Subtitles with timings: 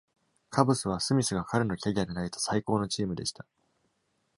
[0.49, 3.45] カブスは、スミスが彼のキャリアで投げた最高のチームでした。